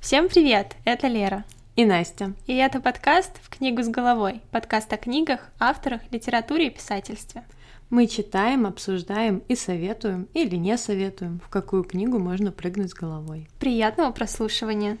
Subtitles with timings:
[0.00, 0.76] Всем привет!
[0.84, 1.44] Это Лера.
[1.74, 2.32] И Настя.
[2.46, 4.40] И это подкаст «В книгу с головой».
[4.52, 7.44] Подкаст о книгах, авторах, литературе и писательстве.
[7.90, 13.48] Мы читаем, обсуждаем и советуем или не советуем, в какую книгу можно прыгнуть с головой.
[13.58, 14.98] Приятного прослушивания!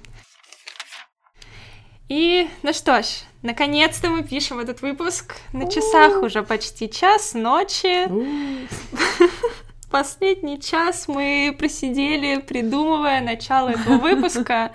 [2.08, 3.06] И, ну что ж,
[3.42, 5.36] наконец-то мы пишем этот выпуск.
[5.52, 8.08] На часах уже почти час ночи.
[9.90, 14.72] Последний час мы просидели, придумывая начало этого выпуска,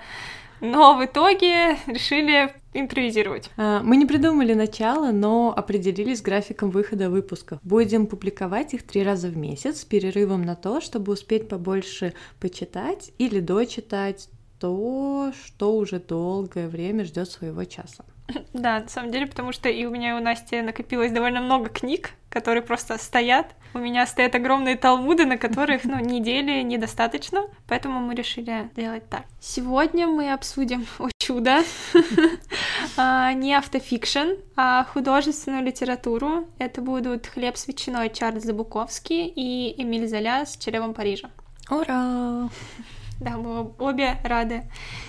[0.60, 3.48] но в итоге решили импровизировать.
[3.56, 7.60] А, мы не придумали начало, но определились графиком выхода выпусков.
[7.62, 13.12] Будем публиковать их три раза в месяц с перерывом на то, чтобы успеть побольше почитать
[13.18, 14.28] или дочитать
[14.58, 18.04] то, что уже долгое время ждет своего часа.
[18.52, 21.68] Да, на самом деле, потому что и у меня и у Насти накопилось довольно много
[21.68, 23.54] книг, которые просто стоят.
[23.74, 29.24] У меня стоят огромные талмуды, на которых, ну, недели недостаточно, поэтому мы решили делать так.
[29.40, 31.62] Сегодня мы обсудим, о чудо,
[32.96, 36.46] а, не автофикшн, а художественную литературу.
[36.58, 41.30] Это будут «Хлеб с ветчиной» Чарльз Забуковский и Эмиль Золя с «Черевом Парижа».
[41.70, 42.48] Ура!
[43.20, 44.64] Да, мы обе рады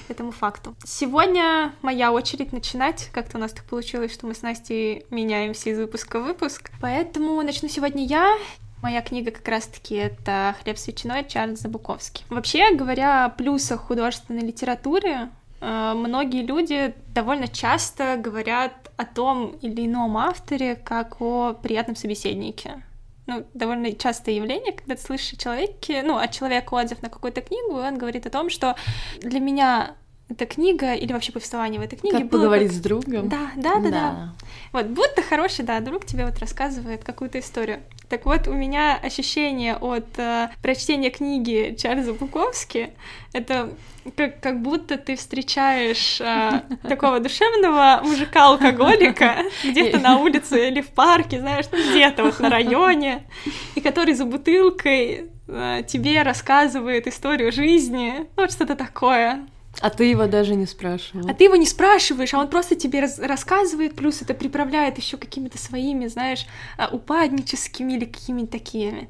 [0.08, 0.76] этому факту.
[0.86, 3.10] Сегодня моя очередь начинать.
[3.12, 6.72] Как-то у нас так получилось, что мы с Настей меняемся из выпуска в выпуск.
[6.82, 8.38] Поэтому начну сегодня я.
[8.82, 12.24] Моя книга как раз-таки это «Хлеб с ветчиной» Чарльз Забуковский.
[12.30, 19.88] Вообще, говоря о плюсах художественной литературы, э, многие люди довольно часто говорят о том или
[19.88, 22.84] ином авторе как о приятном собеседнике
[23.28, 27.42] ну, довольно частое явление, когда ты слышишь о человеке, ну, от человека отзыв на какую-то
[27.42, 28.76] книгу, и он говорит о том, что
[29.20, 29.96] для меня
[30.28, 32.78] эта книга или вообще повествование в этой книге как было поговорить как...
[32.78, 33.30] с другом.
[33.30, 34.34] Да, да, да, да, да.
[34.72, 37.80] Вот, будто хороший, да, друг тебе вот рассказывает какую-то историю.
[38.10, 42.90] Так вот, у меня ощущение от э, прочтения книги Чарльза Буковски
[43.34, 43.72] это
[44.16, 51.40] как, как будто ты встречаешь э, такого душевного мужика-алкоголика где-то на улице или в парке,
[51.40, 53.24] знаешь, ну где-то вот на районе,
[53.76, 59.46] и который за бутылкой э, тебе рассказывает историю жизни, ну, вот что-то такое.
[59.82, 61.30] А ты его даже не спрашивал.
[61.30, 65.18] А ты его не спрашиваешь, а он просто тебе раз рассказывает, плюс это приправляет еще
[65.18, 66.46] какими-то своими, знаешь,
[66.78, 69.10] а, упадническими или какими-то такими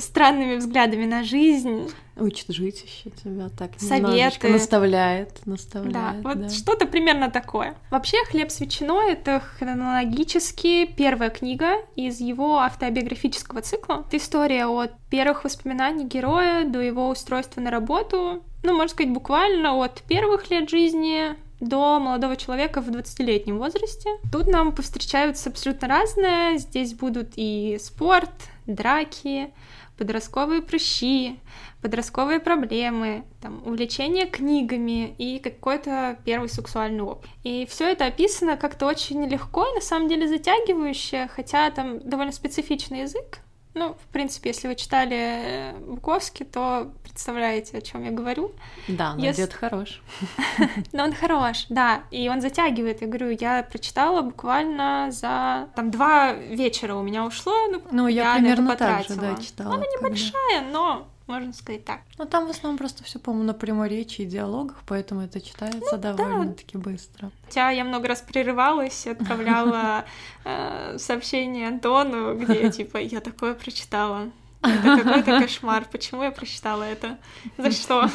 [0.00, 1.90] странными взглядами на жизнь.
[2.16, 4.48] Учит жить еще тебя так Советы.
[4.48, 5.92] наставляет, наставляет.
[5.92, 6.48] Да, вот да.
[6.48, 7.76] что-то примерно такое.
[7.90, 14.04] Вообще «Хлеб с ветчиной»— это хронологически первая книга из его автобиографического цикла.
[14.06, 19.74] Это история от первых воспоминаний героя до его устройства на работу, ну, можно сказать, буквально
[19.82, 24.10] от первых лет жизни до молодого человека в 20-летнем возрасте.
[24.32, 26.58] Тут нам повстречаются абсолютно разное.
[26.58, 28.30] Здесь будут и спорт,
[28.66, 29.50] драки,
[29.96, 31.40] подростковые прыщи,
[31.82, 37.28] подростковые проблемы, там, увлечение книгами и какой-то первый сексуальный опыт.
[37.42, 42.32] И все это описано как-то очень легко и на самом деле затягивающе, хотя там довольно
[42.32, 43.40] специфичный язык,
[43.78, 48.52] ну, в принципе, если вы читали э, Буковский, то представляете, о чем я говорю.
[48.88, 49.42] Да, но если...
[49.42, 50.02] дед хорош.
[50.92, 53.00] Но он хорош, да, и он затягивает.
[53.00, 57.52] Я говорю, я прочитала буквально за там два вечера у меня ушло.
[57.70, 59.74] Ну, ну я, я примерно так же, да, читала.
[59.74, 62.00] Она небольшая, но можно сказать так.
[62.16, 66.02] Ну, там в основном просто все, по-моему, на пряморечии и диалогах, поэтому это читается ну,
[66.02, 66.90] довольно-таки да.
[66.90, 67.30] быстро.
[67.44, 70.04] Хотя я много раз прерывалась, отправляла
[70.44, 74.30] э, сообщение Антону, где типа я такое прочитала.
[74.62, 75.86] Это какой-то кошмар.
[75.90, 77.18] Почему я прочитала это?
[77.56, 78.08] За что?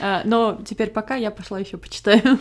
[0.00, 2.38] А, но теперь пока я пошла еще почитаю.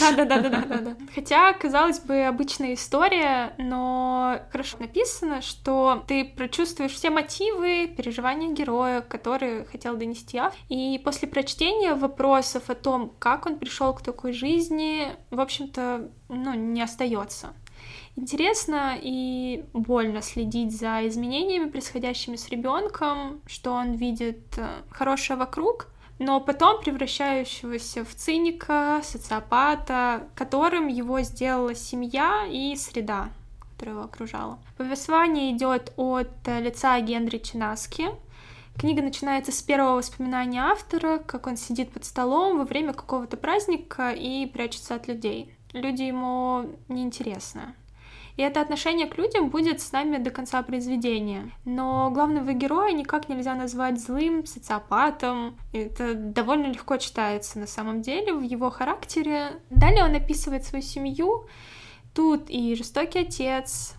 [0.00, 0.96] Да, да, да, да, да, да.
[1.14, 9.00] Хотя, казалось бы, обычная история, но хорошо написано, что ты прочувствуешь все мотивы, переживания героя,
[9.00, 10.60] которые хотел донести автор.
[10.68, 16.54] И после прочтения вопросов о том, как он пришел к такой жизни, в общем-то, ну,
[16.54, 17.54] не остается.
[18.16, 25.88] Интересно и больно следить за изменениями, происходящими с ребенком, что он видит э, хорошее вокруг,
[26.18, 33.28] но потом превращающегося в циника, социопата, которым его сделала семья и среда,
[33.72, 34.58] которая его окружала.
[34.78, 38.06] Повествование идет от э, лица Генри Чинаски.
[38.78, 44.12] Книга начинается с первого воспоминания автора, как он сидит под столом во время какого-то праздника
[44.12, 45.54] и прячется от людей.
[45.74, 47.74] Люди ему неинтересны.
[48.36, 51.50] И это отношение к людям будет с нами до конца произведения.
[51.64, 55.56] Но главного героя никак нельзя назвать злым, социопатом.
[55.72, 59.60] Это довольно легко читается на самом деле в его характере.
[59.70, 61.46] Далее он описывает свою семью.
[62.14, 63.94] Тут и жестокий отец,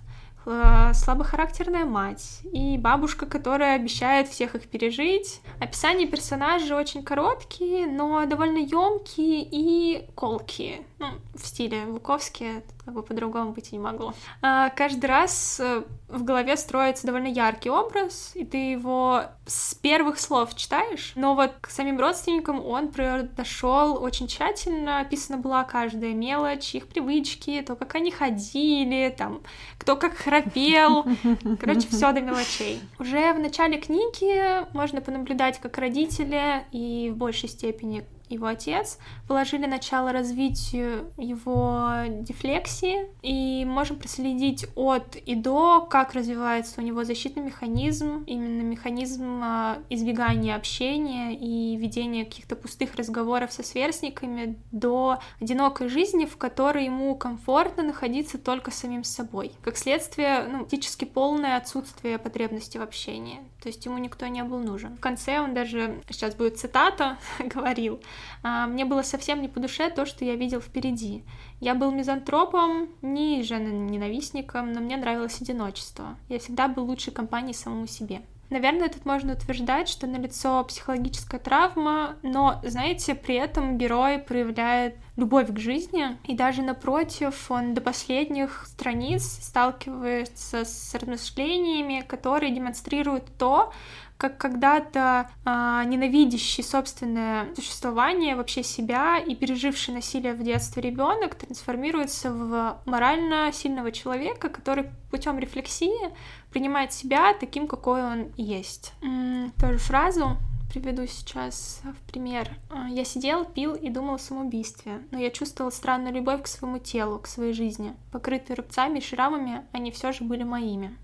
[0.48, 5.42] э, слабохарактерная мать и бабушка, которая обещает всех их пережить.
[5.60, 10.86] Описание персонажей очень короткие, но довольно емкие и колкие.
[11.00, 14.16] Ну, в стиле Вуковски, как бы по-другому быть и не могло.
[14.42, 20.20] А, каждый раз э, в голове строится довольно яркий образ, и ты его с первых
[20.20, 26.74] слов читаешь, но вот к самим родственникам он произошел очень тщательно, описана была каждая мелочь,
[26.74, 29.42] их привычки, то, как они ходили, там,
[29.78, 31.06] кто как храпел,
[31.60, 32.82] короче, все до мелочей.
[32.98, 38.98] Уже в начале книги можно понаблюдать, как родители и в большей степени его отец,
[39.28, 41.90] положили начало развитию его
[42.22, 49.42] дефлексии, и можем проследить от и до, как развивается у него защитный механизм, именно механизм
[49.44, 56.86] а, избегания общения и ведения каких-то пустых разговоров со сверстниками, до одинокой жизни, в которой
[56.86, 59.52] ему комфортно находиться только самим собой.
[59.62, 64.60] Как следствие, ну, практически полное отсутствие потребности в общении, то есть ему никто не был
[64.60, 64.96] нужен.
[64.98, 68.00] В конце он даже, сейчас будет цитата, говорил,
[68.44, 71.24] мне было совсем не по душе то, что я видел впереди.
[71.60, 76.18] Я был мизантропом, не ненавистником, но мне нравилось одиночество.
[76.30, 78.22] Я всегда был лучшей компанией самому себе.
[78.50, 85.52] Наверное, тут можно утверждать, что налицо психологическая травма, но, знаете, при этом герой проявляет любовь
[85.54, 93.74] к жизни, и даже напротив, он до последних страниц сталкивается с размышлениями, которые демонстрируют то,
[94.18, 102.32] как когда-то э, ненавидящий собственное существование, вообще себя и переживший насилие в детстве ребенок трансформируется
[102.32, 106.12] в морально сильного человека, который путем рефлексии
[106.52, 108.94] принимает себя таким, какой он есть.
[109.02, 110.38] М-м, тоже фразу
[110.70, 112.50] приведу сейчас в пример.
[112.70, 116.80] А, я сидел, пил и думал о самоубийстве, но я чувствовал странную любовь к своему
[116.80, 117.96] телу, к своей жизни.
[118.12, 120.96] Покрытые рубцами и шрамами, они все же были моими.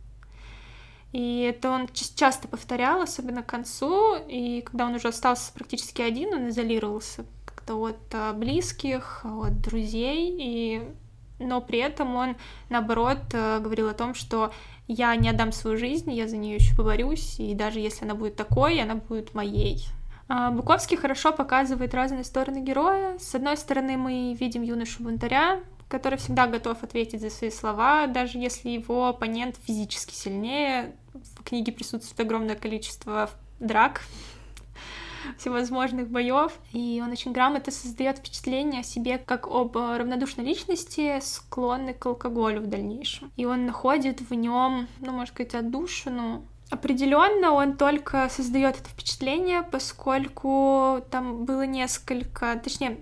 [1.13, 6.33] И это он часто повторял, особенно к концу, и когда он уже остался практически один,
[6.33, 10.81] он изолировался как-то от а, близких, от друзей, и...
[11.37, 12.35] но при этом он,
[12.69, 14.51] наоборот, э, говорил о том, что
[14.87, 18.35] я не отдам свою жизнь, я за нее еще поборюсь, и даже если она будет
[18.35, 19.85] такой, она будет моей.
[20.27, 23.19] А, Буковский хорошо показывает разные стороны героя.
[23.19, 25.59] С одной стороны, мы видим юношу бунтаря,
[25.89, 30.95] который всегда готов ответить за свои слова, даже если его оппонент физически сильнее.
[31.13, 33.29] В книге присутствует огромное количество
[33.59, 34.01] драк,
[35.37, 41.93] всевозможных боев, и он очень грамотно создает впечатление о себе как об равнодушной личности, склонной
[41.93, 43.31] к алкоголю в дальнейшем.
[43.37, 49.61] И он находит в нем, ну, можно сказать, отдушину, Определенно он только создает это впечатление,
[49.61, 52.97] поскольку там было несколько, точнее,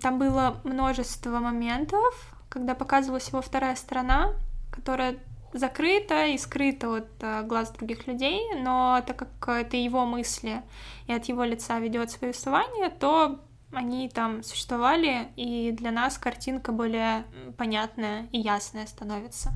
[0.00, 4.34] там было множество моментов, когда показывалась его вторая сторона,
[4.70, 5.16] которая
[5.52, 10.62] закрыта и скрыта от а, глаз других людей, но так как это его мысли
[11.06, 13.40] и от его лица ведет повествование, то
[13.72, 17.24] они там существовали, и для нас картинка более
[17.56, 19.50] понятная и ясная становится.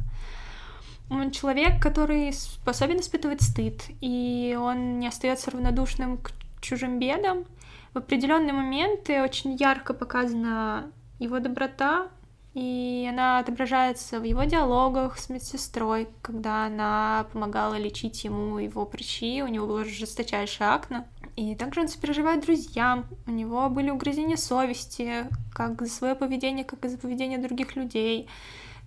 [1.10, 7.44] Он человек, который способен испытывать стыд, и он не остается равнодушным к чужим бедам.
[7.92, 12.08] В определенные моменты очень ярко показана его доброта,
[12.54, 19.42] и она отображается в его диалогах с медсестрой, когда она помогала лечить ему его прыщи,
[19.42, 21.06] у него было жесточайшее акне.
[21.34, 26.84] И также он сопереживает друзьям, у него были угрызения совести, как за свое поведение, как
[26.84, 28.28] и за поведение других людей.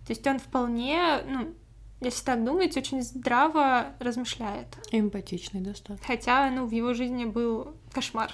[0.06, 1.56] То есть он вполне, ну,
[2.02, 4.68] если так думать, очень здраво размышляет.
[4.92, 6.06] Эмпатичный достаточно.
[6.06, 8.32] Хотя, ну, в его жизни был кошмар.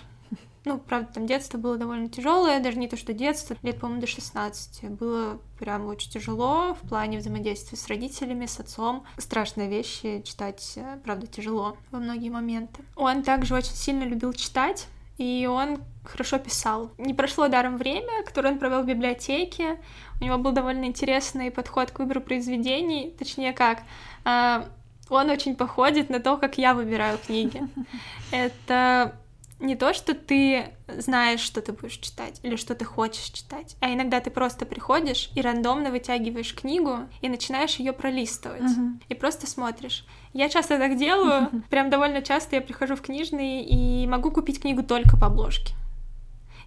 [0.63, 4.07] Ну, правда, там детство было довольно тяжелое, даже не то, что детство, лет, по-моему, до
[4.07, 4.91] 16.
[4.91, 9.03] Было прям очень тяжело в плане взаимодействия с родителями, с отцом.
[9.17, 12.83] Страшные вещи читать, э, правда, тяжело во многие моменты.
[12.95, 14.87] Он также очень сильно любил читать,
[15.17, 16.91] и он хорошо писал.
[16.99, 19.79] Не прошло даром время, которое он провел в библиотеке.
[20.19, 23.81] У него был довольно интересный подход к выбору произведений, точнее как,
[24.25, 24.67] а,
[25.09, 27.63] он очень походит на то, как я выбираю книги.
[28.31, 29.15] Это
[29.61, 33.93] не то, что ты знаешь, что ты будешь читать или что ты хочешь читать, а
[33.93, 39.03] иногда ты просто приходишь и рандомно вытягиваешь книгу и начинаешь ее пролистывать uh-huh.
[39.07, 40.05] и просто смотришь.
[40.33, 41.61] Я часто так делаю, uh-huh.
[41.69, 45.73] прям довольно часто я прихожу в книжный и могу купить книгу только по обложке.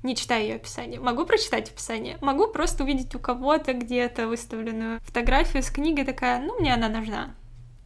[0.03, 1.01] Не читая ее описание.
[1.01, 2.19] Могу прочитать описание.
[2.21, 7.35] Могу просто увидеть у кого-то где-то выставленную фотографию с книгой такая, ну, мне она нужна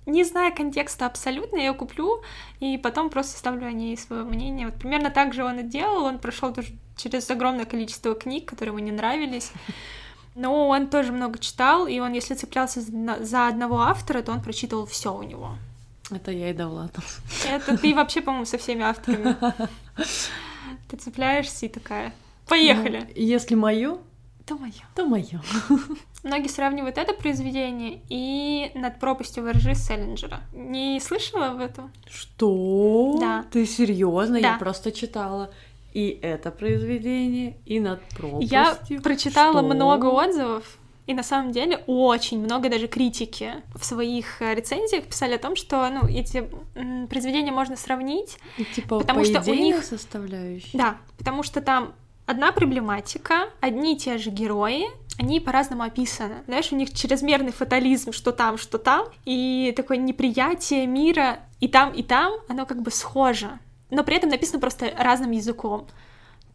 [0.08, 2.22] не зная контекста абсолютно, я ее куплю
[2.60, 4.66] и потом просто ставлю о ней свое мнение.
[4.66, 6.54] Вот примерно так же он и делал, он прошел
[6.96, 9.52] через огромное количество книг, которые ему не нравились.
[10.34, 14.86] Но он тоже много читал, и он, если цеплялся за одного автора, то он прочитывал
[14.86, 15.56] все у него.
[16.10, 16.96] Это я и Давлат.
[17.46, 19.36] Это ты вообще, по-моему, со всеми авторами.
[20.88, 22.14] Ты цепляешься и такая.
[22.46, 23.00] Поехали.
[23.00, 24.00] Ну, если мою,
[24.48, 24.72] то мое.
[24.94, 25.40] То мое.
[26.24, 30.40] Многие сравнивают это произведение и над пропастью воржи Селлинджера.
[30.52, 31.92] Не слышала об этом?
[32.08, 33.18] Что?
[33.20, 33.44] Да.
[33.50, 34.40] Ты серьезно?
[34.40, 34.52] Да.
[34.52, 35.50] Я просто читала
[35.92, 38.48] и это произведение, и над пропастью.
[38.50, 39.74] Я прочитала Что?
[39.74, 45.34] много отзывов, и на самом деле очень много даже критики в своих э, рецензиях писали
[45.34, 46.48] о том, что ну, эти
[47.08, 48.38] произведения можно сравнить.
[48.58, 50.70] И, типа потому по что у них составляющие.
[50.74, 51.94] Да, потому что там
[52.28, 54.84] одна проблематика, одни и те же герои,
[55.18, 56.42] они по-разному описаны.
[56.46, 61.92] Знаешь, у них чрезмерный фатализм, что там, что там, и такое неприятие мира и там,
[61.92, 63.58] и там, оно как бы схоже.
[63.90, 65.88] Но при этом написано просто разным языком.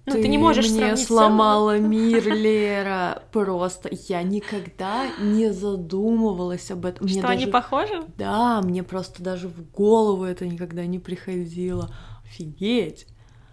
[0.05, 3.23] Ну, ты, ты не можешь мне сломала мир, Лера.
[3.31, 7.05] Просто я никогда не задумывалась об этом.
[7.05, 7.33] Мне Что даже...
[7.33, 8.03] они похожи?
[8.17, 11.89] Да, мне просто даже в голову это никогда не приходило.
[12.25, 13.07] Офигеть.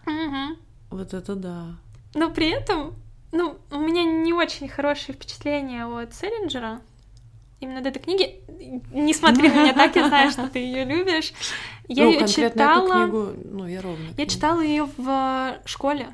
[0.06, 0.58] Угу.
[0.90, 1.78] Вот это да.
[2.14, 2.94] Но при этом,
[3.32, 6.80] ну, у меня не очень хорошие впечатления от Селлинджера.
[7.60, 8.40] Именно от этой книги.
[8.90, 11.32] Не смотри на меня так, я знаю, что ты ее любишь.
[11.88, 12.84] Я ну, ее читала.
[12.84, 14.08] Эту книгу, ну, я ровно.
[14.16, 16.08] Я читала ее в школе.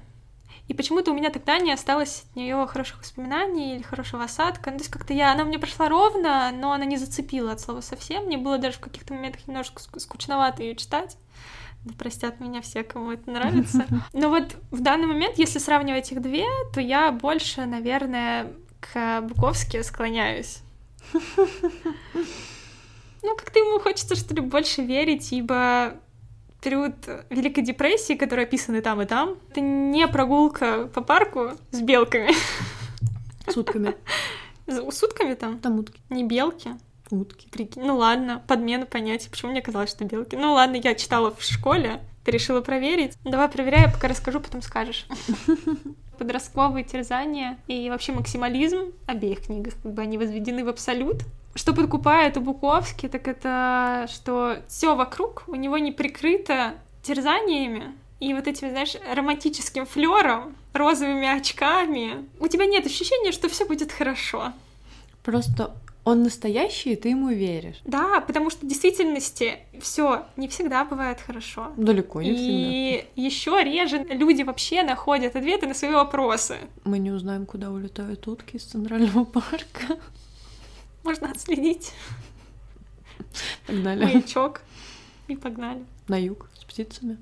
[0.69, 4.71] И почему-то у меня тогда не осталось от нее хороших воспоминаний или хорошего осадка.
[4.73, 7.81] Ну, то есть как-то я, она мне прошла ровно, но она не зацепила от слова
[7.81, 8.25] совсем.
[8.25, 11.17] Мне было даже в каких-то моментах немножко скучновато ее читать.
[11.87, 13.87] Да простят меня все, кому это нравится.
[14.13, 19.83] Но вот в данный момент, если сравнивать их две, то я больше, наверное, к Буковски
[19.83, 20.61] склоняюсь.
[23.23, 25.95] Ну, как-то ему хочется, что ли, больше верить, ибо
[26.63, 26.95] период
[27.29, 32.31] Великой депрессии, который описан и там, и там, это не прогулка по парку с белками.
[33.49, 33.97] С утками.
[34.69, 35.59] С утками там?
[35.59, 35.99] Там утки.
[36.09, 36.71] Не белки.
[37.11, 37.49] Утки.
[37.51, 37.85] Прикинь.
[37.85, 39.31] Ну ладно, подмена понятия.
[39.31, 40.37] Почему мне казалось, что белки?
[40.37, 43.15] Ну ладно, я читала в школе, ты решила проверить.
[43.25, 45.07] Давай проверяй, я пока расскажу, потом скажешь.
[46.19, 51.23] Подростковые терзания и вообще максимализм обеих книг, как бы они возведены в абсолют.
[51.55, 58.33] Что подкупает у Буковски, так это, что все вокруг у него не прикрыто терзаниями, и
[58.33, 64.53] вот этим, знаешь, романтическим флером, розовыми очками, у тебя нет ощущения, что все будет хорошо.
[65.23, 65.75] Просто
[66.07, 67.81] он настоящий, и ты ему веришь.
[67.85, 71.73] Да, потому что в действительности все не всегда бывает хорошо.
[71.77, 73.21] Далеко не и всегда.
[73.21, 76.59] И еще реже люди вообще находят ответы на свои вопросы.
[76.85, 79.99] Мы не узнаем, куда улетают утки из Центрального парка.
[81.03, 81.93] Можно отследить.
[83.67, 84.05] Погнали.
[84.05, 84.63] Маячок.
[85.27, 85.85] И погнали.
[86.07, 87.19] На юг с птицами.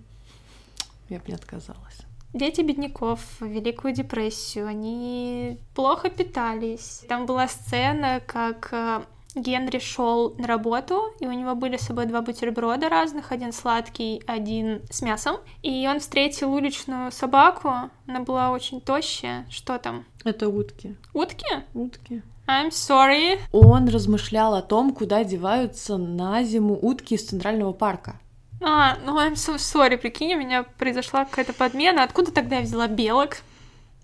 [1.08, 2.00] Я бы не отказалась.
[2.34, 7.04] Дети бедняков в Великую депрессию, они плохо питались.
[7.08, 9.02] Там была сцена, как э,
[9.36, 14.20] Генри шел на работу, и у него были с собой два бутерброда разных, один сладкий,
[14.26, 15.36] один с мясом.
[15.62, 17.70] И он встретил уличную собаку,
[18.08, 19.46] она была очень тощая.
[19.48, 20.04] Что там?
[20.24, 20.96] Это утки.
[21.12, 21.62] Утки?
[21.72, 22.22] Утки.
[22.46, 23.38] I'm sorry.
[23.52, 28.20] Он размышлял о том, куда деваются на зиму утки из Центрального парка.
[28.66, 32.02] А, ну I'm so sorry, прикинь, у меня произошла какая-то подмена.
[32.02, 33.38] Откуда тогда я взяла белок?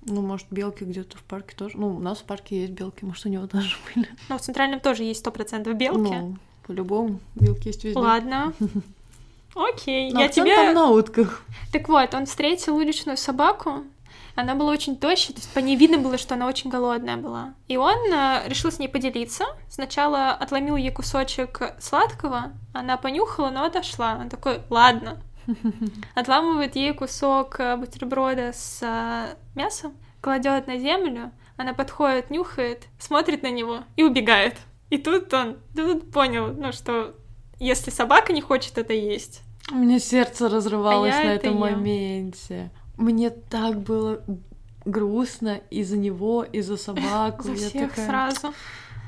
[0.02, 1.78] Ну, может, белки где-то в парке тоже.
[1.78, 4.08] Ну, у нас в парке есть белки, может, у него тоже были.
[4.28, 6.14] Ну, в Центральном тоже есть сто процентов белки.
[6.14, 6.36] Ну,
[6.66, 7.98] по-любому, белки есть везде.
[7.98, 8.52] Ладно.
[9.54, 10.54] Окей, Но я тебе...
[10.54, 11.42] там на утках.
[11.72, 13.84] Так вот, он встретил уличную собаку,
[14.34, 17.54] она была очень тощая, то есть по ней видно было, что она очень голодная была.
[17.68, 19.44] И он э, решил с ней поделиться.
[19.68, 24.16] Сначала отломил ей кусочек сладкого, она понюхала, но отошла.
[24.20, 25.22] Он такой, ладно.
[26.14, 33.42] Отламывает ей кусок э, бутерброда с э, мясом, кладет на землю, она подходит, нюхает, смотрит
[33.42, 34.56] на него и убегает.
[34.90, 37.14] И тут он тут понял, ну что
[37.58, 41.60] если собака не хочет это есть, у меня сердце разрывалось а на этом ем.
[41.60, 42.70] моменте.
[43.00, 44.22] Мне так было
[44.84, 47.44] грустно из-за него, из-за собаку.
[47.44, 48.06] За всех такая...
[48.06, 48.54] сразу.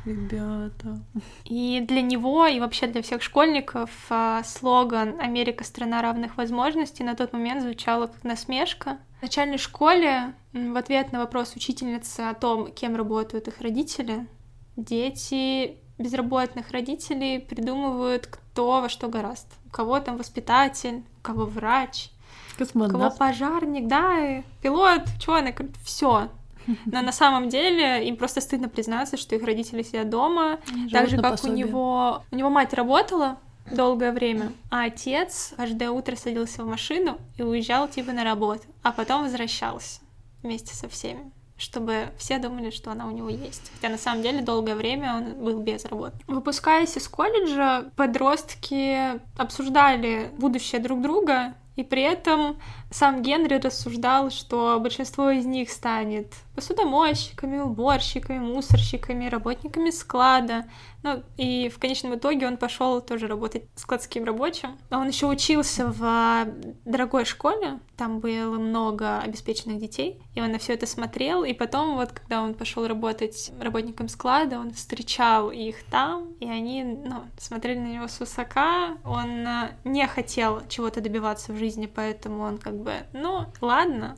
[0.05, 0.99] Ребята.
[1.45, 7.15] И для него, и вообще для всех школьников а, слоган «Америка– страна равных возможностей» на
[7.15, 8.99] тот момент звучало как насмешка.
[9.21, 14.27] В начальной школе в ответ на вопрос учительницы о том, кем работают их родители,
[14.75, 19.47] дети безработных родителей придумывают, кто во что гораст.
[19.67, 22.11] У кого там воспитатель, у кого врач,
[22.57, 22.93] Космонавт.
[22.93, 26.29] Кого пожарник, да, пилот, человек, все.
[26.87, 30.59] Но на самом деле им просто стыдно признаться, что их родители сидят дома,
[30.91, 33.39] так же как у него, у него мать работала
[33.71, 38.93] долгое время, а отец каждое утро садился в машину и уезжал типа на работу, а
[38.93, 40.01] потом возвращался
[40.43, 43.71] вместе со всеми чтобы все думали, что она у него есть.
[43.77, 46.17] Хотя на самом деле долгое время он был без работы.
[46.27, 52.59] Выпускаясь из колледжа, подростки обсуждали будущее друг друга, и при этом
[52.93, 60.67] сам Генри рассуждал, что большинство из них станет посудомойщиками, уборщиками, мусорщиками, работниками склада.
[61.03, 64.79] Ну, и в конечном итоге он пошел тоже работать складским рабочим.
[64.91, 66.47] Он еще учился в а,
[66.85, 71.43] дорогой школе, там было много обеспеченных детей, и он на все это смотрел.
[71.43, 76.85] И потом, вот когда он пошел работать работником склада, он встречал их там, и они
[76.85, 78.97] ну, смотрели на него с высока.
[79.05, 82.82] Он а, не хотел чего-то добиваться в жизни, поэтому он как бы,
[83.13, 84.17] ну, ладно,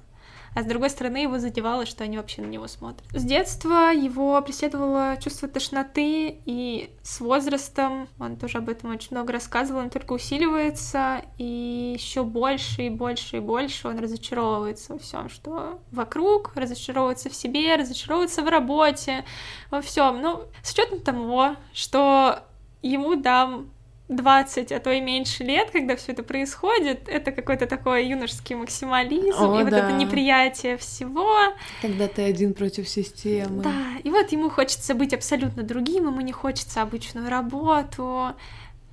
[0.55, 3.09] а с другой стороны его задевало, что они вообще на него смотрят.
[3.13, 9.33] С детства его преследовало чувство тошноты, и с возрастом, он тоже об этом очень много
[9.33, 15.29] рассказывал, он только усиливается, и еще больше и больше и больше он разочаровывается во всем,
[15.29, 19.25] что вокруг, разочаровывается в себе, разочаровывается в работе,
[19.71, 20.23] во всем.
[20.23, 22.45] Ну, с учетом того, что
[22.81, 23.71] ему дам
[24.17, 29.43] 20, а то и меньше лет, когда все это происходит, это какой-то такой юношеский максимализм
[29.43, 31.37] О, и вот это неприятие всего.
[31.83, 33.63] Когда ты один против системы.
[33.63, 38.35] Да, и вот ему хочется быть абсолютно другим, ему не хочется обычную работу.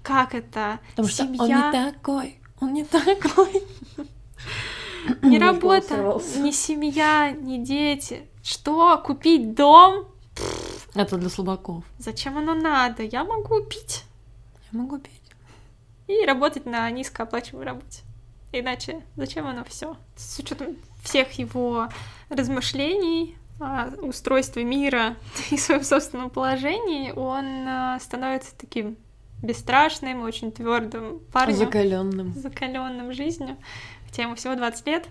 [0.03, 0.79] Как это?
[0.91, 1.35] Потому Семья...
[1.35, 3.63] что он не такой, он не такой.
[5.21, 8.27] Ни работа, ни семья, ни дети.
[8.43, 8.97] Что?
[8.97, 10.07] Купить дом?
[10.93, 11.83] Это для слабаков.
[11.97, 13.03] Зачем оно надо?
[13.03, 14.03] Я могу купить
[14.71, 15.21] могу петь.
[16.07, 18.01] И работать на низкооплачиваемой работе.
[18.51, 19.95] Иначе зачем оно все?
[20.15, 21.87] С учетом всех его
[22.29, 23.37] размышлений
[24.01, 25.15] устройстве мира
[25.51, 28.97] и своем собственном положении, он а, становится таким
[29.41, 31.57] бесстрашным, очень твердым парнем.
[31.57, 32.33] Закаленным.
[32.33, 33.57] Закаленным жизнью.
[34.05, 35.07] Хотя ему всего 20 лет.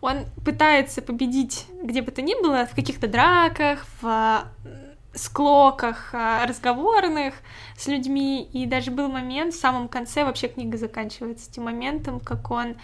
[0.00, 4.44] Он пытается победить где бы то ни было, в каких-то драках, в
[5.14, 7.34] склоках а, разговорных
[7.76, 12.50] с людьми, и даже был момент в самом конце, вообще книга заканчивается тем моментом, как
[12.50, 12.76] он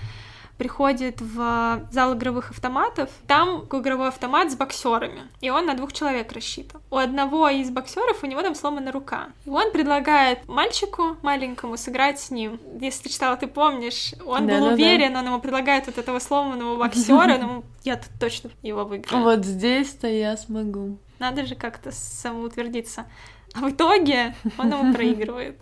[0.61, 6.33] приходит в зал игровых автоматов, там игровой автомат с боксерами, и он на двух человек
[6.33, 6.83] рассчитан.
[6.91, 9.29] У одного из боксеров у него там сломана рука.
[9.47, 12.61] И он предлагает мальчику маленькому сыграть с ним.
[12.79, 15.21] Если ты читала, ты помнишь, он да, был да, уверен, да.
[15.21, 19.25] он ему предлагает вот этого сломанного боксера, но я тут точно его выиграю.
[19.25, 20.99] Вот здесь-то я смогу.
[21.21, 23.07] Надо же как-то самоутвердиться.
[23.55, 25.61] А в итоге он ему проигрывает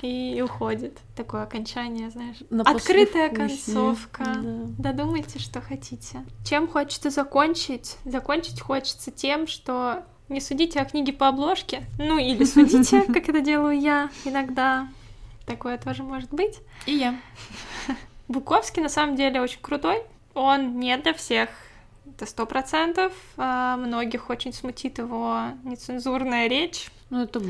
[0.00, 0.98] и уходит.
[1.16, 2.36] Такое окончание, знаешь.
[2.50, 4.24] На Открытая концовка.
[4.24, 4.92] Да.
[4.92, 6.24] Додумайте, что хотите.
[6.44, 7.96] Чем хочется закончить?
[8.04, 11.84] Закончить хочется тем, что не судите о книге по обложке.
[11.98, 14.88] Ну или судите, как это делаю я иногда.
[15.46, 16.60] Такое тоже может быть.
[16.86, 17.18] И я.
[18.28, 20.02] Буковский на самом деле очень крутой.
[20.34, 21.50] Он не для всех
[22.16, 23.12] это сто процентов.
[23.36, 26.90] А многих очень смутит его нецензурная речь.
[27.10, 27.42] Ну, это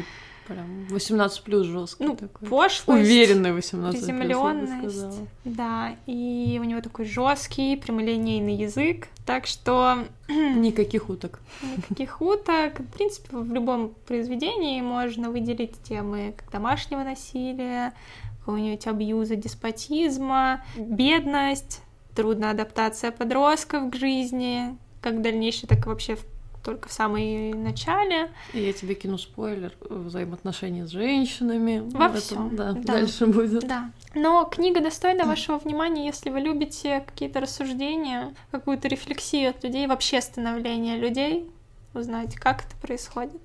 [0.47, 2.49] прям 18 плюс жестко ну, такой.
[2.49, 5.05] Пошлость, Уверенный 18 плюс,
[5.45, 10.05] Да, и у него такой жесткий, прямолинейный язык, так что...
[10.29, 11.41] Никаких уток.
[11.77, 12.81] Никаких уток.
[12.81, 17.93] В принципе, в любом произведении можно выделить темы как домашнего насилия,
[18.41, 21.81] какого-нибудь абьюза, деспотизма, бедность,
[22.15, 26.17] трудная адаптация подростков к жизни, как в дальнейшем, так и вообще
[26.63, 28.31] только в самом начале.
[28.53, 31.83] И я тебе кину спойлер взаимоотношения с женщинами.
[31.91, 32.55] Во всем.
[32.55, 33.67] Да, да, дальше будет.
[33.67, 33.91] Да.
[34.15, 40.21] Но книга достойна вашего внимания, если вы любите какие-то рассуждения, какую-то рефлексию от людей, вообще
[40.21, 41.51] становление людей,
[41.95, 43.41] узнать, как это происходит.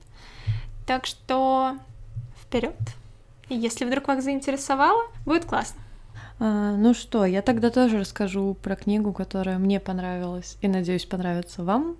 [0.85, 1.77] Так что
[2.39, 2.77] вперед.
[3.49, 5.81] И если вдруг вас заинтересовало, будет классно.
[6.39, 11.63] А, ну что, я тогда тоже расскажу про книгу, которая мне понравилась и, надеюсь, понравится
[11.63, 11.97] вам,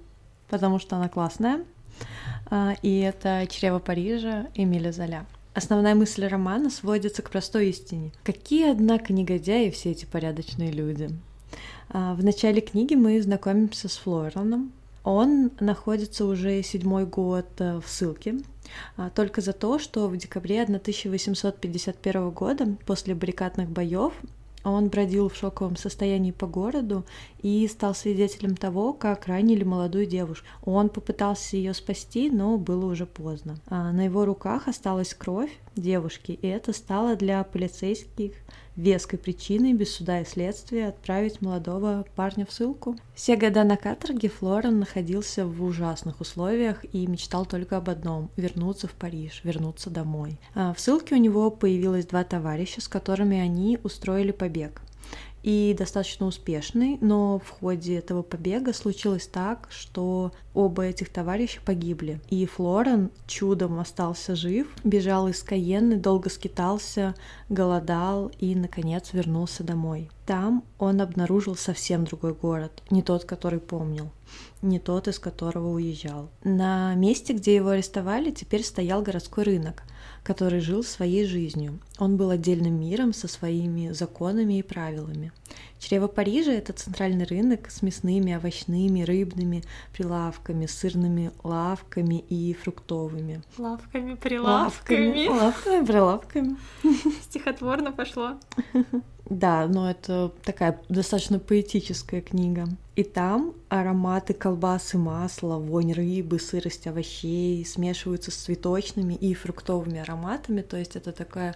[0.50, 1.64] потому что она классная.
[2.50, 5.26] А, и это «Чрево Парижа» Эмиля Золя.
[5.54, 8.12] Основная мысль романа сводится к простой истине.
[8.24, 11.10] Какие, однако, негодяи все эти порядочные люди.
[11.90, 14.72] А, в начале книги мы знакомимся с Флораном.
[15.04, 18.36] Он находится уже седьмой год э, в ссылке,
[19.16, 24.14] только за то, что в декабре 1851 года, после баррикадных боев,
[24.64, 27.06] он бродил в шоковом состоянии по городу
[27.42, 30.46] и стал свидетелем того, как ранили молодую девушку.
[30.66, 33.58] Он попытался ее спасти, но было уже поздно.
[33.68, 38.34] А на его руках осталась кровь девушки, и это стало для полицейских
[38.78, 42.96] веской причиной без суда и следствия отправить молодого парня в ссылку.
[43.14, 48.88] Все года на каторге Флорен находился в ужасных условиях и мечтал только об одном— вернуться
[48.88, 50.40] в Париж, вернуться домой.
[50.54, 54.82] А в ссылке у него появилось два товарища, с которыми они устроили побег.
[55.48, 62.20] И достаточно успешный, но в ходе этого побега случилось так, что оба этих товарища погибли.
[62.30, 67.16] И Флорен чудом остался жив, бежал из Каенны, долго скитался,
[67.48, 70.10] голодал и, наконец, вернулся домой.
[70.26, 74.10] Там он обнаружил совсем другой город, не тот, который помнил,
[74.62, 76.30] не тот, из которого уезжал.
[76.44, 79.84] На месте, где его арестовали, теперь стоял городской рынок—
[80.28, 81.80] который жил своей жизнью.
[82.00, 85.32] Он был отдельным миром со своими законами и правилами.
[85.80, 93.42] Чрево Парижа— это центральный рынок с мясными, овощными, рыбными прилавками, сырными лавками и фруктовыми.
[93.58, 95.28] Лавками, прилавками.
[95.28, 96.58] Лавками, прилавками.
[97.22, 98.38] Стихотворно пошло.
[99.30, 102.66] Да, но это такая достаточно поэтическая книга.
[102.96, 110.62] И там ароматы колбасы, масла, вонь рыбы, сырость овощей смешиваются с цветочными и фруктовыми ароматами.
[110.62, 111.56] То есть это такая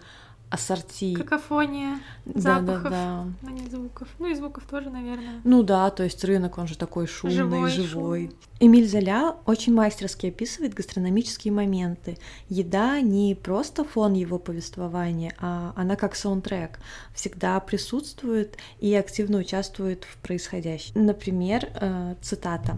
[0.52, 1.16] ассорти.
[1.16, 3.48] Какофония запахов, да, да, да.
[3.48, 4.10] а не звуков.
[4.20, 5.42] Ну и звуков тоже, наверное.
[5.46, 7.72] Ну да, то есть рынок, он же такой шумный, живой.
[7.72, 8.28] живой.
[8.28, 8.38] Шум.
[8.60, 12.18] Эмиль Золя очень мастерски описывает гастрономические моменты.
[12.50, 16.80] Еда не просто фон его повествования, а она как саундтрек
[17.16, 21.06] всегда присутствует и активно участвует в происходящем.
[21.06, 22.78] Например, э, цитата.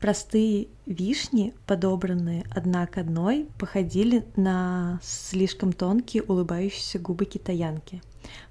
[0.00, 8.00] Простые вишни, подобранные одна к одной, походили на слишком тонкие улыбающиеся губы китаянки.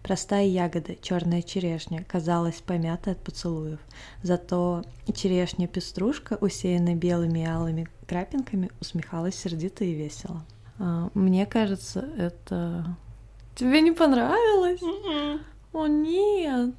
[0.04, 3.80] Простая ягода, черная черешня, казалась помятой от поцелуев.
[4.22, 10.46] Зато черешня-пеструшка, усеянная белыми и алыми крапинками, усмехалась сердито и весело.
[10.78, 12.96] А, мне кажется, это...
[13.56, 14.82] Тебе не понравилось?
[14.82, 15.42] М-м.
[15.74, 16.76] О, нет!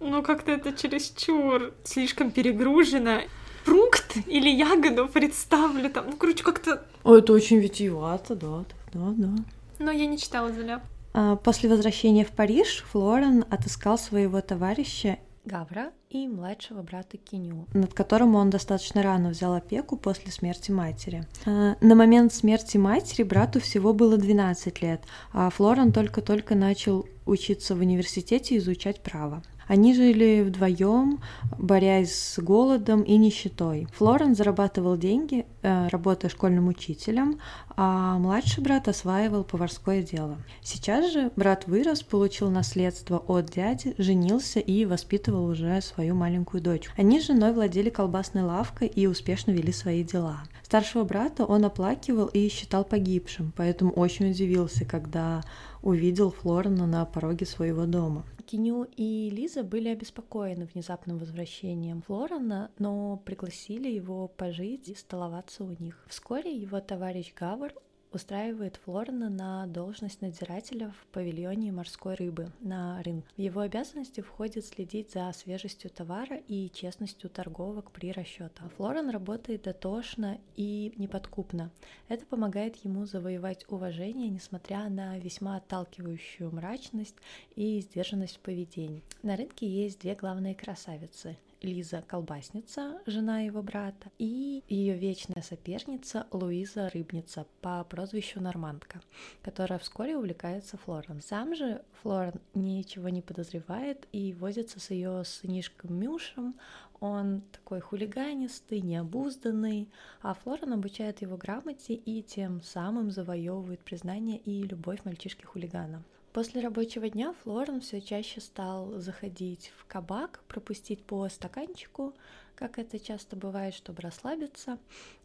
[0.00, 3.20] Ну, как-то это чересчур слишком перегружено
[3.64, 6.10] фрукт или ягоду представлю там.
[6.10, 6.84] Ну, короче, как-то...
[7.02, 9.44] О, это очень витиевато, да, да, да.
[9.78, 10.82] Но я не читала Золя.
[11.12, 17.92] А, после возвращения в Париж Флорен отыскал своего товарища Гавра и младшего брата Киню, над
[17.92, 21.26] которым он достаточно рано взял опеку после смерти матери.
[21.44, 27.74] А, на момент смерти матери брату всего было 12 лет, а Флорен только-только начал учиться
[27.74, 29.42] в университете и изучать право.
[29.66, 31.20] Они жили вдвоем,
[31.58, 33.88] борясь с голодом и нищетой.
[33.94, 37.38] Флорен зарабатывал деньги, э, работая школьным учителем,
[37.76, 40.38] а младший брат осваивал поварское дело.
[40.62, 46.88] Сейчас же брат вырос, получил наследство от дяди, женился и воспитывал уже свою маленькую дочь.
[46.96, 50.44] Они с женой владели колбасной лавкой и успешно вели свои дела.
[50.62, 55.42] Старшего брата он оплакивал и считал погибшим, поэтому очень удивился, когда
[55.84, 58.24] увидел Флорена на пороге своего дома.
[58.46, 65.70] Киню и Лиза были обеспокоены внезапным возвращением Флорена, но пригласили его пожить и столоваться у
[65.78, 66.04] них.
[66.08, 67.72] Вскоре его товарищ Гавр
[68.14, 73.26] устраивает Флорена на должность надзирателя в павильоне морской рыбы на рынке.
[73.36, 78.70] В его обязанности входит следить за свежестью товара и честностью торговок при расчетах.
[78.76, 81.70] Флорен работает дотошно и неподкупно.
[82.08, 87.16] Это помогает ему завоевать уважение, несмотря на весьма отталкивающую мрачность
[87.56, 89.02] и сдержанность в поведении.
[89.22, 96.26] На рынке есть две главные красавицы Лиза Колбасница, жена его брата, и ее вечная соперница
[96.30, 99.00] Луиза Рыбница по прозвищу Нормандка,
[99.42, 101.20] которая вскоре увлекается Флорен.
[101.20, 106.54] Сам же Флорен ничего не подозревает и возится с ее сынишком Мюшем.
[107.00, 109.88] Он такой хулиганистый, необузданный,
[110.22, 116.02] а Флорен обучает его грамоте и тем самым завоевывает признание и любовь мальчишки-хулигана.
[116.34, 122.12] После рабочего дня Флорен все чаще стал заходить в кабак, пропустить по стаканчику,
[122.56, 124.80] как это часто бывает, чтобы расслабиться.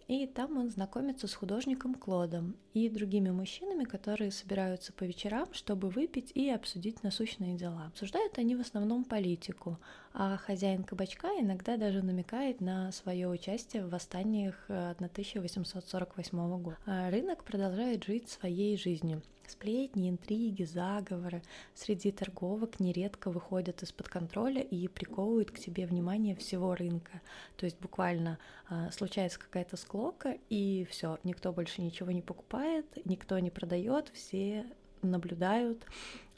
[0.07, 5.89] И там он знакомится с художником Клодом и другими мужчинами, которые собираются по вечерам, чтобы
[5.89, 7.87] выпить и обсудить насущные дела.
[7.87, 9.79] Обсуждают они в основном политику,
[10.13, 16.77] а хозяин кабачка иногда даже намекает на свое участие в восстаниях 1848 года.
[16.85, 19.23] А рынок продолжает жить своей жизнью.
[19.49, 21.41] Сплетни, интриги, заговоры
[21.73, 27.21] среди торговок нередко выходят из-под контроля и приковывают к себе внимание всего рынка.
[27.57, 33.39] То есть буквально а, случается какая-то склока, и все, никто больше ничего не покупает, никто
[33.39, 34.65] не продает, все
[35.01, 35.85] наблюдают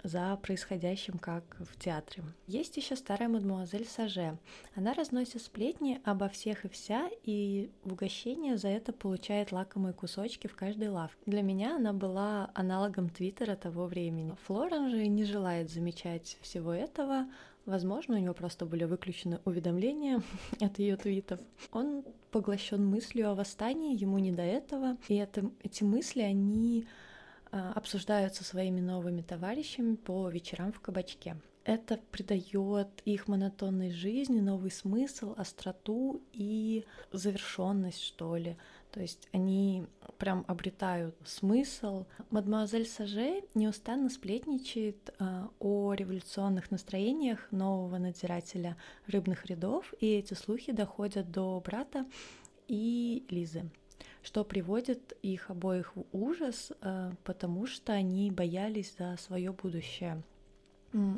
[0.04, 2.24] за происходящим, как в театре.
[2.48, 4.38] Есть еще старая мадемуазель Саже.
[4.76, 10.48] Она разносит сплетни обо всех и вся, и в угощение за это получает лакомые кусочки
[10.48, 11.18] в каждой лавке.
[11.26, 14.36] Для меня она была аналогом Твиттера того времени.
[14.46, 17.28] Флорен же не желает замечать всего этого,
[17.66, 20.24] Возможно, у него просто были выключены уведомления
[20.60, 21.40] от ее твитов.
[21.72, 24.98] Он поглощен мыслью о восстании, ему не до этого.
[25.08, 26.88] И это, эти мысли, они
[27.52, 31.36] обсуждают со своими новыми товарищами по вечерам в кабачке.
[31.64, 38.58] это придает их монотонной жизни новый смысл, остроту и завершенность, что ли.
[38.92, 39.86] То есть они
[40.18, 42.06] прям обретают смысл.
[42.30, 48.76] Мадемуазель Саже неустанно сплетничает э, о революционных настроениях нового надзирателя
[49.08, 52.06] рыбных рядов, и эти слухи доходят до брата
[52.68, 53.70] и Лизы
[54.24, 60.22] что приводит их обоих в ужас, э, потому что они боялись за свое будущее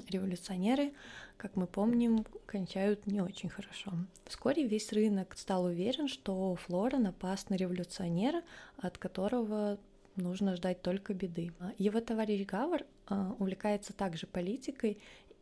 [0.09, 0.93] революционеры,
[1.37, 3.91] как мы помним, кончают не очень хорошо.
[4.25, 8.43] Вскоре весь рынок стал уверен, что Флорен опасный революционер,
[8.77, 9.79] от которого
[10.15, 11.51] нужно ждать только беды.
[11.77, 14.99] Его товарищ Гавар а, увлекается также политикой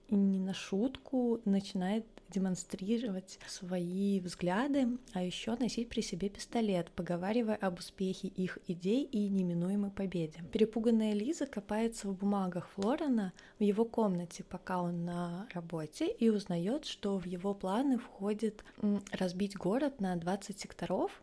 [0.07, 7.55] и не на шутку начинает демонстрировать свои взгляды, а еще носить при себе пистолет, поговаривая
[7.55, 10.39] об успехе их идей и неминуемой победе.
[10.51, 16.85] Перепуганная Лиза копается в бумагах Флорена в его комнате, пока он на работе, и узнает,
[16.85, 18.63] что в его планы входит
[19.11, 21.21] разбить город на 20 секторов,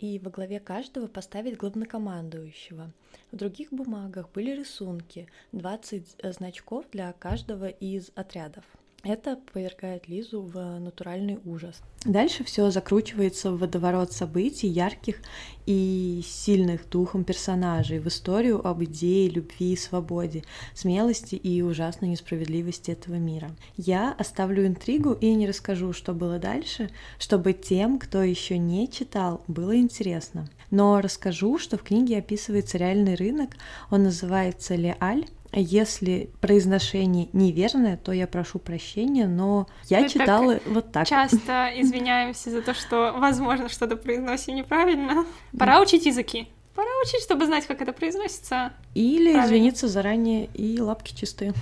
[0.00, 2.90] и во главе каждого поставить главнокомандующего.
[3.30, 8.64] В других бумагах были рисунки, 20 э, значков для каждого из отрядов.
[9.02, 11.80] Это повергает Лизу в натуральный ужас.
[12.04, 15.22] Дальше все закручивается в водоворот событий, ярких
[15.64, 22.90] и сильных духом персонажей, в историю об идее, любви и свободе, смелости и ужасной несправедливости
[22.90, 23.50] этого мира.
[23.76, 29.42] Я оставлю интригу и не расскажу, что было дальше, чтобы тем, кто еще не читал,
[29.48, 30.48] было интересно.
[30.70, 33.56] Но расскажу, что в книге описывается реальный рынок,
[33.90, 40.66] он называется Леаль, если произношение неверное, то я прошу прощения, но я Мы читала так
[40.66, 41.06] вот так.
[41.08, 45.24] Часто извиняемся за то, что, возможно, что-то произносим неправильно.
[45.58, 46.48] Пора учить языки.
[46.74, 48.72] Пора учить, чтобы знать, как это произносится.
[48.94, 49.46] Или правильно.
[49.46, 51.52] извиниться заранее и лапки чистые.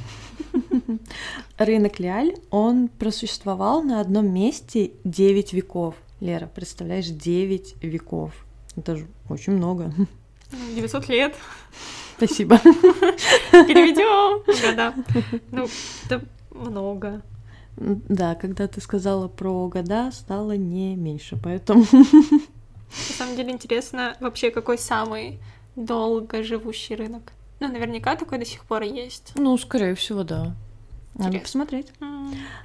[1.59, 5.94] Рынок Лиаль, он просуществовал на одном месте 9 веков.
[6.20, 8.33] Лера, представляешь, 9 веков.
[8.77, 9.92] Это же очень много.
[10.74, 11.35] 900 лет.
[12.19, 12.59] Спасибо.
[12.59, 14.95] Переведем года.
[15.53, 15.69] Ну,
[16.05, 17.23] это много.
[17.77, 21.87] Да, когда ты сказала про года, стало не меньше, поэтому...
[21.93, 25.39] На самом деле интересно вообще, какой самый
[25.77, 27.33] долго живущий рынок.
[27.61, 29.33] Ну, наверняка такой до сих пор есть.
[29.37, 30.57] Ну, скорее всего, да.
[31.14, 31.88] Надо посмотреть.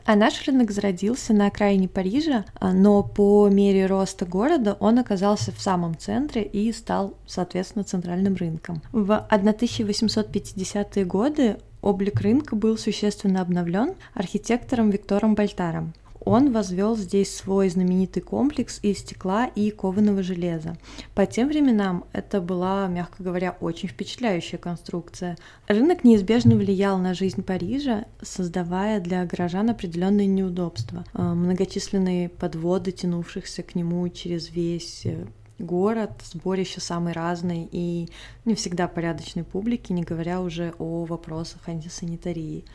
[0.06, 5.52] А наш рынок зародился на окраине Парижа, а, но по мере роста города он оказался
[5.52, 8.82] в самом центре и стал, соответственно, центральным рынком.
[8.92, 15.94] В 1850-е годы облик рынка был существенно обновлен архитектором Виктором Бальтаром.
[16.26, 20.78] Он возвел здесь свой знаменитый комплекс из стекла и кованого железа.
[21.16, 25.38] По тем временам это была, мягко говоря, очень впечатляющая конструкция.
[25.68, 31.04] Рынок неизбежно влиял на жизнь Парижа, создавая для горожан определенные неудобства.
[31.14, 35.26] А, многочисленные подводы, тянувшихся к нему через весь э,
[35.60, 38.10] город, сборище самой разной и
[38.46, 42.66] не всегда порядочной публики, не говоря уже о вопросах антисанитарии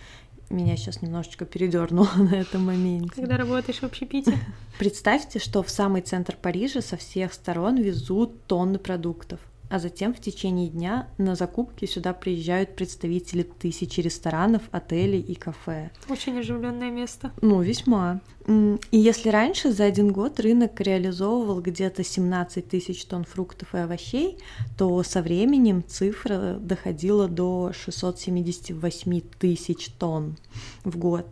[0.51, 3.11] меня сейчас немножечко передернуло на этом моменте.
[3.15, 4.39] Когда работаешь в общепите.
[4.79, 10.21] Представьте, что в самый центр Парижа со всех сторон везут тонны продуктов а затем в
[10.21, 15.91] течение дня на закупки сюда приезжают представители тысячи ресторанов, отелей и кафе.
[16.09, 17.33] Очень оживленное место.
[17.41, 18.21] Ну, весьма.
[18.49, 24.39] И если раньше за один год рынок реализовывал где-то 17 тысяч тонн фруктов и овощей,
[24.79, 30.39] то со временем цифра доходила до 678 тысяч тонн
[30.83, 31.27] в год.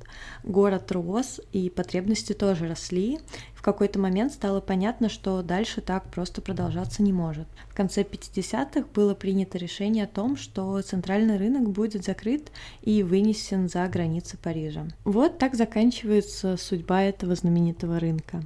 [0.44, 3.18] Город рос, и потребности тоже росли.
[3.55, 7.48] В какой-то момент стало понятно, что дальше так просто продолжаться не может.
[7.68, 12.52] В конце 50-х было принято решение о том, что центральный рынок будет закрыт
[12.83, 14.87] и вынесен за границы Парижа.
[15.05, 18.42] Вот так заканчивается судьба этого знаменитого рынка.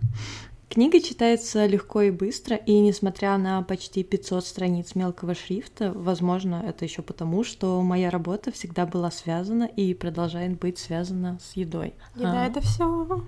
[0.70, 6.84] Книга читается легко и быстро, и несмотря на почти 500 страниц мелкого шрифта, возможно, это
[6.84, 11.94] еще потому, что моя работа всегда была связана и продолжает быть связана с едой.
[12.14, 12.46] Еда а.
[12.46, 13.24] это все.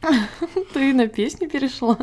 [0.72, 1.98] Ты на песню перешла.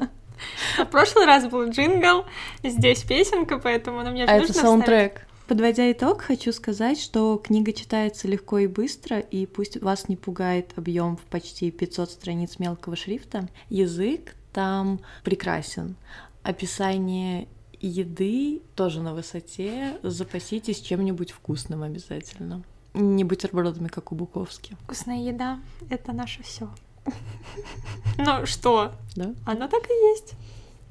[0.77, 2.25] В прошлый раз был джингл,
[2.61, 5.26] здесь песенка, поэтому на мне А это саундтрек.
[5.47, 10.73] Подводя итог, хочу сказать, что книга читается легко и быстро, и пусть вас не пугает
[10.75, 15.95] объем в почти 500 страниц мелкого шрифта, язык там прекрасен.
[16.43, 17.47] Описание
[17.79, 19.97] еды тоже на высоте.
[20.03, 22.63] Запаситесь чем-нибудь вкусным обязательно.
[22.93, 24.75] Не бутербродами, как у Буковски.
[24.83, 26.69] Вкусная еда— это наше все.
[28.17, 28.93] Ну что?
[29.15, 29.33] Да?
[29.45, 30.33] Оно так и есть.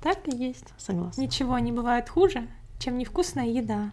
[0.01, 0.67] Так и есть.
[0.79, 1.21] Согласна.
[1.21, 3.91] Ничего не бывает хуже, чем невкусная еда.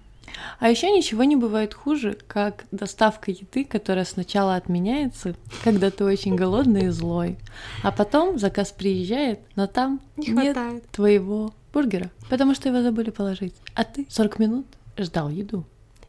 [0.60, 6.36] А еще ничего не бывает хуже, как доставка еды, которая сначала отменяется, когда ты очень
[6.36, 7.38] голодный и злой,
[7.84, 10.90] а потом заказ приезжает, но там Не нет хватает.
[10.92, 13.54] твоего бургера, потому что его забыли положить.
[13.76, 14.66] А ты 40 минут
[14.98, 15.66] ждал еду.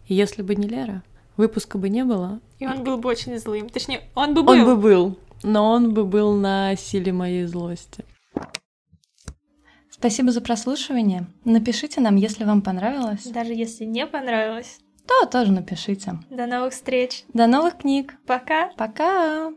[0.07, 1.03] И если бы не Лера,
[1.37, 2.41] выпуска бы не было.
[2.59, 3.69] И он был бы очень злым.
[3.69, 4.53] Точнее, он бы был.
[4.53, 8.05] Он бы был, но он бы был на силе моей злости.
[10.05, 11.25] Спасибо за прослушивание.
[11.47, 13.25] Напишите нам, если вам понравилось.
[13.25, 14.81] Даже если не понравилось.
[15.07, 16.19] То тоже напишите.
[16.29, 17.25] До новых встреч.
[17.33, 18.15] До новых книг.
[18.27, 18.69] Пока.
[18.77, 19.55] Пока!